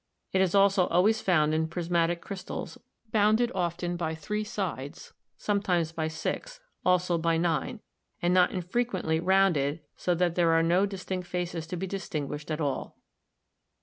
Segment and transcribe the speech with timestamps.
[0.33, 2.79] It is almost always found in prismatic crys tals,
[3.11, 7.81] bounded often by three sides, sometimes by six, also by nine,
[8.19, 12.59] and not infrequently rounded so that there are no distinct faces to be distinguished at
[12.59, 12.97] all.